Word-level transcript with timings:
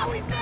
Now 0.00 0.10
we 0.10 0.39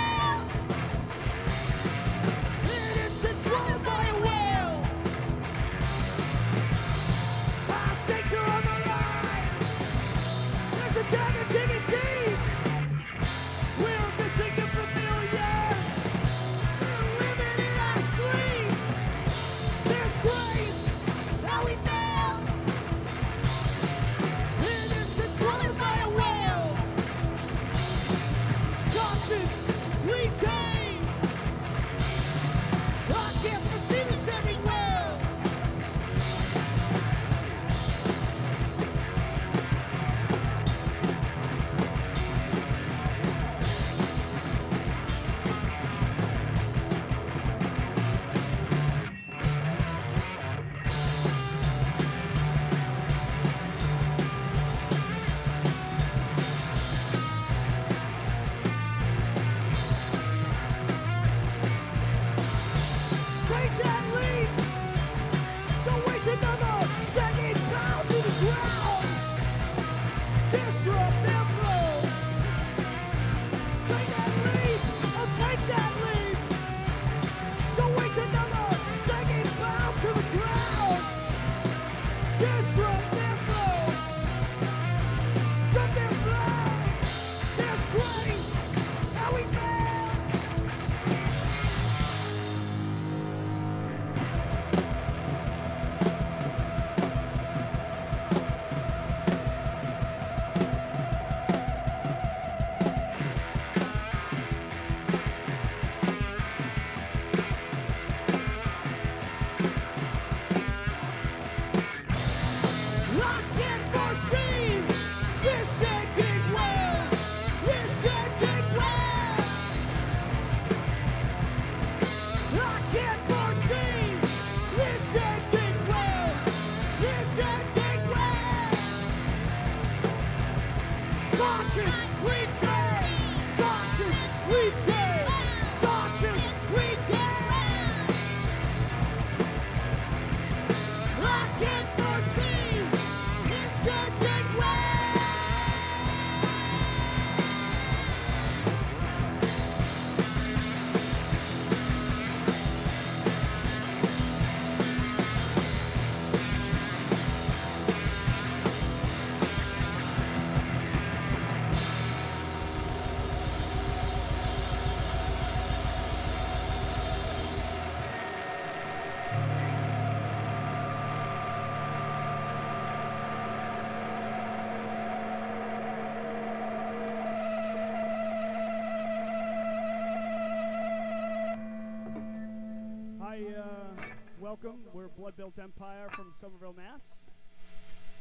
welcome. 184.62 184.80
We're 184.92 185.08
Blood 185.08 185.36
Built 185.36 185.58
Empire 185.60 186.08
from 186.12 186.32
Somerville, 186.40 186.76
Mass. 186.76 187.02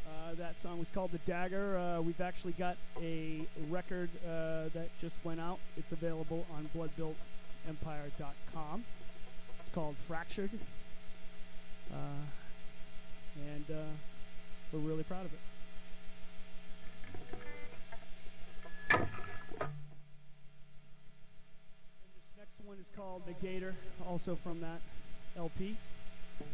Uh, 0.05 0.33
that 0.35 0.59
song 0.59 0.79
was 0.79 0.89
called 0.89 1.11
The 1.11 1.19
Dagger. 1.19 1.77
Uh, 1.77 2.01
we've 2.01 2.19
actually 2.21 2.53
got 2.53 2.75
a 3.01 3.45
record 3.69 4.09
uh, 4.23 4.69
that 4.73 4.89
just 4.99 5.15
went 5.23 5.39
out. 5.39 5.59
It's 5.77 5.93
available 5.93 6.45
on 6.55 6.69
bloodbuiltempire.com. 6.75 8.83
It's 9.59 9.69
called 9.69 9.95
Fractured. 10.07 10.49
Uh, 11.91 11.95
and 13.53 13.65
uh, 13.71 13.83
we're 14.71 14.79
really 14.79 15.03
proud 15.03 15.25
of 15.25 15.33
it. 15.33 15.39
And 18.91 19.01
this 22.15 22.31
next 22.37 22.55
one 22.63 22.77
is 22.79 22.87
called 22.95 23.23
"The 23.25 23.33
Gator," 23.33 23.75
also 24.05 24.37
from 24.43 24.61
that 24.61 24.79
LP. 25.35 25.75
Bye. 26.39 26.45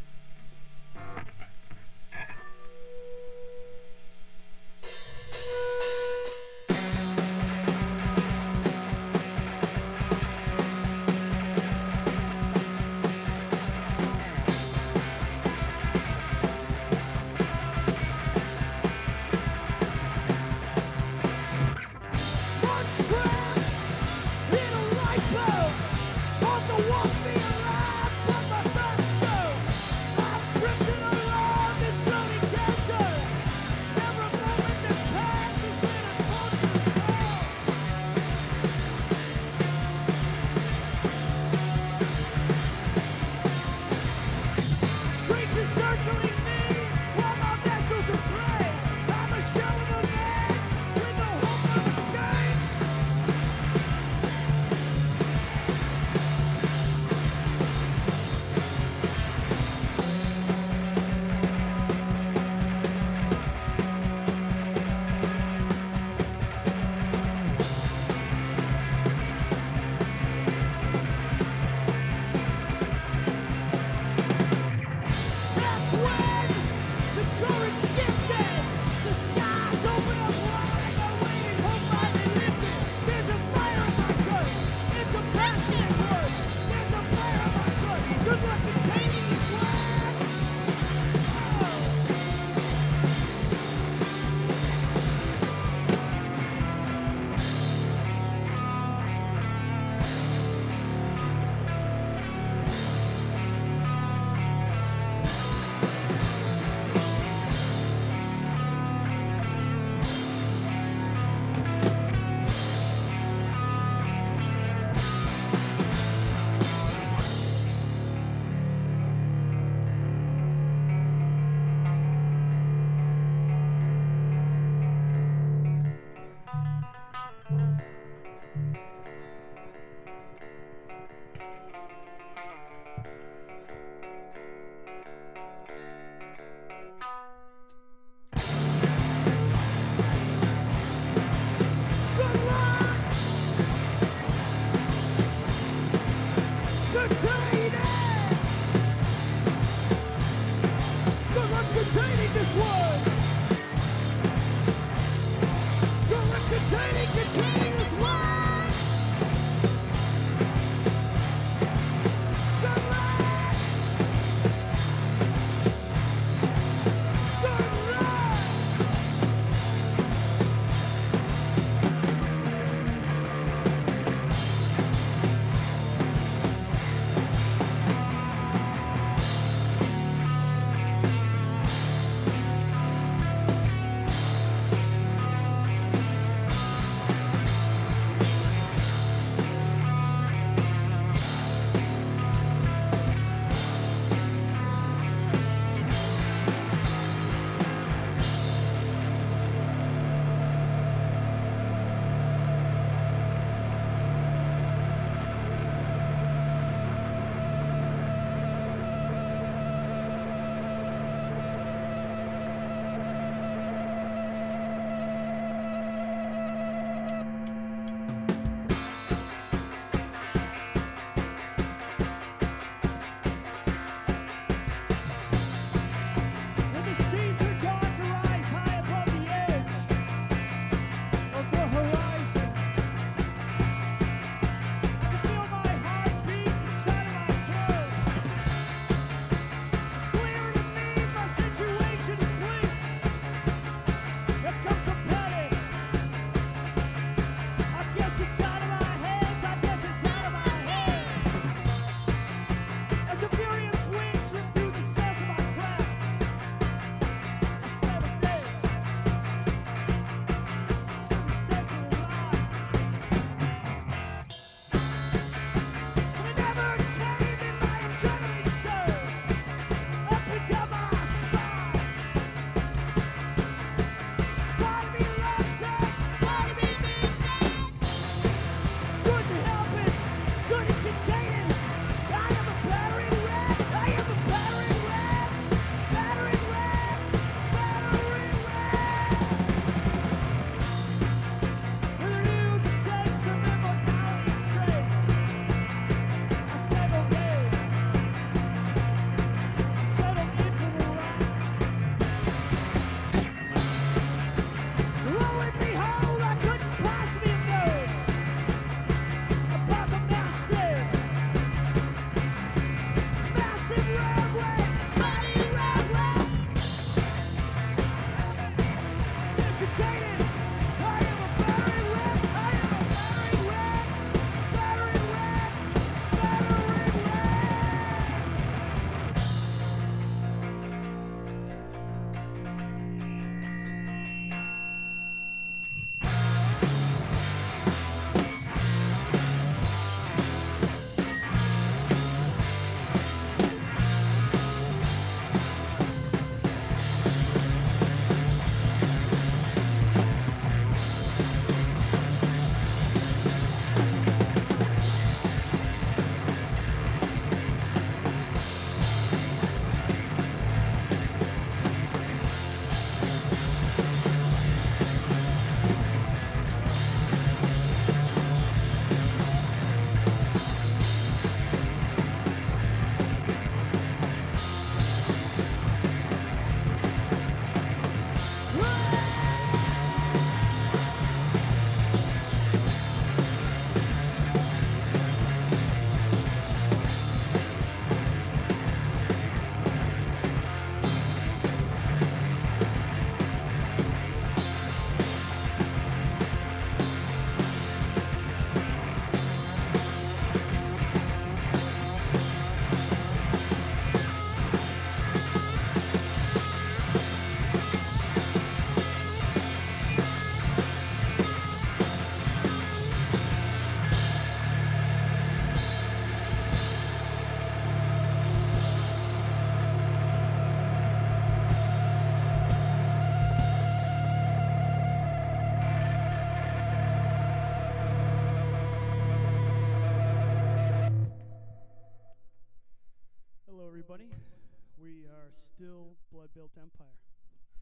Still 435.54 435.94
blood 436.12 436.28
built 436.34 436.50
empire. 436.60 436.88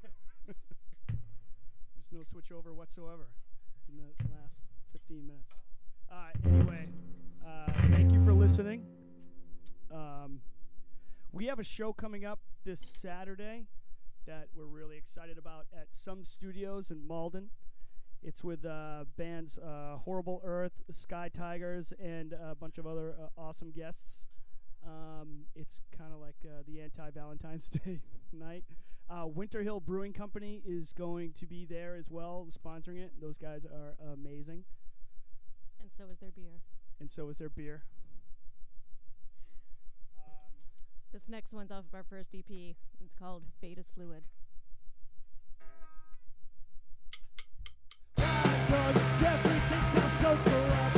There's 0.46 2.10
no 2.10 2.22
switch 2.22 2.50
over 2.50 2.72
whatsoever 2.72 3.28
in 3.88 3.98
the 3.98 4.34
last 4.34 4.62
15 4.92 5.26
minutes. 5.26 5.52
Uh, 6.10 6.30
anyway, 6.46 6.88
uh, 7.46 7.72
thank 7.90 8.12
you 8.12 8.24
for 8.24 8.32
listening. 8.32 8.84
Um, 9.92 10.40
we 11.32 11.46
have 11.46 11.58
a 11.58 11.64
show 11.64 11.92
coming 11.92 12.24
up 12.24 12.38
this 12.64 12.80
Saturday 12.80 13.66
that 14.26 14.48
we're 14.54 14.64
really 14.64 14.96
excited 14.96 15.36
about 15.36 15.66
at 15.78 15.88
some 15.90 16.24
studios 16.24 16.90
in 16.90 17.06
Malden. 17.06 17.50
It's 18.22 18.42
with 18.42 18.64
uh, 18.64 19.04
bands 19.18 19.58
uh, 19.58 19.96
Horrible 19.98 20.40
Earth, 20.44 20.80
Sky 20.90 21.28
Tigers, 21.28 21.92
and 22.02 22.32
a 22.32 22.54
bunch 22.54 22.78
of 22.78 22.86
other 22.86 23.14
uh, 23.20 23.40
awesome 23.40 23.70
guests. 23.70 24.26
Um, 24.84 25.44
it's 25.54 25.80
kind 25.96 26.12
of 26.12 26.20
like 26.20 26.34
uh, 26.44 26.62
the 26.66 26.80
anti 26.80 27.10
Valentine's 27.10 27.68
Day 27.84 28.00
night. 28.32 28.64
Uh, 29.10 29.26
Winter 29.26 29.62
Hill 29.62 29.80
Brewing 29.80 30.12
Company 30.12 30.62
is 30.66 30.92
going 30.92 31.32
to 31.34 31.46
be 31.46 31.64
there 31.66 31.94
as 31.96 32.08
well, 32.10 32.46
sponsoring 32.50 32.98
it. 32.98 33.12
Those 33.20 33.36
guys 33.38 33.64
are 33.66 33.94
amazing, 34.12 34.64
And 35.80 35.90
so 35.92 36.04
is 36.10 36.18
their 36.20 36.30
beer. 36.30 36.62
and 37.00 37.10
so 37.10 37.28
is 37.28 37.38
their 37.38 37.50
beer. 37.50 37.82
Um, 40.16 40.52
This 41.12 41.28
next 41.28 41.52
one's 41.52 41.70
off 41.70 41.84
of 41.86 41.94
our 41.94 42.04
first 42.04 42.34
EP. 42.34 42.74
It's 43.00 43.12
called 43.18 43.42
Fate 43.60 43.76
is 43.78 43.90
Fluid. 43.90 44.22
Dogs, 48.16 49.22
everything 49.22 50.00
sounds 50.00 50.20
so 50.20 50.38
corrupt. 50.44 50.91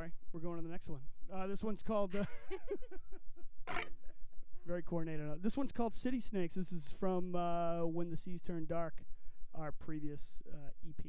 sorry. 0.00 0.12
We're 0.32 0.40
going 0.40 0.56
to 0.56 0.62
the 0.62 0.70
next 0.70 0.88
one. 0.88 1.00
Uh, 1.32 1.46
this 1.46 1.62
one's 1.62 1.82
called. 1.82 2.16
Uh, 2.16 2.24
very 4.66 4.82
coordinated. 4.82 5.28
Uh, 5.28 5.34
this 5.38 5.58
one's 5.58 5.72
called 5.72 5.92
City 5.92 6.20
Snakes. 6.20 6.54
This 6.54 6.72
is 6.72 6.94
from 6.98 7.36
uh, 7.36 7.84
When 7.84 8.10
the 8.10 8.16
Seas 8.16 8.40
Turn 8.40 8.64
Dark, 8.64 8.94
our 9.54 9.72
previous 9.72 10.42
uh, 10.50 10.70
EP. 10.88 11.04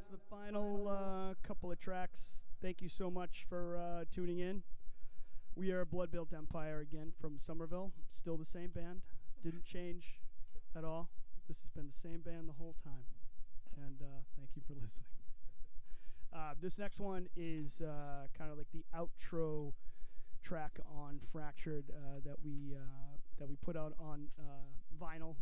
to 0.00 0.12
the 0.12 0.18
final 0.30 0.88
uh, 0.88 1.34
couple 1.46 1.70
of 1.70 1.78
tracks. 1.78 2.44
Thank 2.62 2.80
you 2.80 2.88
so 2.88 3.10
much 3.10 3.44
for 3.48 3.76
uh, 3.76 4.04
tuning 4.10 4.38
in. 4.38 4.62
We 5.54 5.72
are 5.72 5.84
Blood 5.84 6.10
Built 6.10 6.32
Empire 6.32 6.80
again 6.80 7.12
from 7.20 7.38
Somerville. 7.38 7.92
Still 8.08 8.36
the 8.36 8.44
same 8.44 8.70
band. 8.70 9.02
Didn't 9.42 9.64
change 9.64 10.20
at 10.76 10.84
all. 10.84 11.10
This 11.48 11.60
has 11.60 11.70
been 11.70 11.86
the 11.86 11.92
same 11.92 12.20
band 12.20 12.48
the 12.48 12.54
whole 12.54 12.76
time. 12.82 13.04
And 13.76 14.00
uh, 14.00 14.22
thank 14.36 14.50
you 14.54 14.62
for 14.66 14.74
listening. 14.74 15.06
Uh, 16.32 16.54
this 16.62 16.78
next 16.78 17.00
one 17.00 17.26
is 17.36 17.80
uh, 17.80 18.28
kind 18.38 18.52
of 18.52 18.56
like 18.56 18.68
the 18.72 18.84
outro 18.96 19.72
track 20.44 20.78
on 20.96 21.18
Fractured 21.32 21.86
uh, 21.90 22.20
that 22.24 22.36
we 22.44 22.76
that 23.40 23.48
we 23.48 23.56
put 23.56 23.76
out 23.76 23.94
on 23.98 24.28
vinyl 25.02 25.34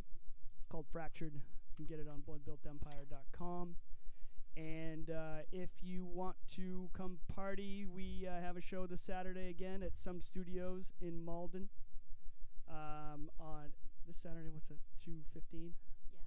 called 0.71 0.87
Fractured. 0.91 1.35
You 1.35 1.41
can 1.77 1.85
get 1.85 1.99
it 2.01 2.09
on 2.09 2.23
bloodbuiltempire.com. 2.23 3.75
And 4.59 5.09
uh, 5.09 5.47
if 5.53 5.71
you 5.83 6.05
want 6.05 6.35
to 6.57 6.91
come 6.93 7.19
party, 7.33 7.87
we 7.87 8.27
uh, 8.27 8.45
have 8.45 8.57
a 8.57 8.61
show 8.61 8.89
this 8.89 9.01
Saturday 9.01 9.51
again 9.51 9.85
at 9.85 9.97
some 9.97 10.21
studios 10.21 10.93
in 11.01 11.25
Malden. 11.25 11.69
Um, 12.69 13.31
on 13.39 13.71
this 14.05 14.17
Saturday, 14.17 14.51
what's 14.53 14.69
it? 14.71 14.79
Two 15.03 15.23
fifteen. 15.33 15.75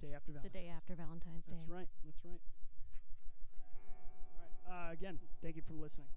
Yes. 0.00 0.10
Day 0.10 0.16
after 0.16 0.32
Valentine's. 0.32 0.52
The 0.52 0.58
day 0.58 0.72
after 0.74 0.94
Valentine's 0.94 1.44
Day. 1.44 1.56
That's 1.58 1.68
right. 1.68 1.88
That's 2.06 2.24
right. 2.24 2.40
All 3.86 4.72
right. 4.72 4.88
Uh, 4.88 4.92
again, 4.92 5.18
thank 5.42 5.56
you 5.56 5.62
for 5.62 5.74
listening. 5.74 6.08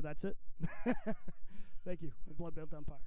That's 0.00 0.24
it. 0.24 0.36
Thank 1.84 2.02
you. 2.02 2.12
Blood 2.38 2.54
Belt 2.54 2.68
Empire. 2.76 2.98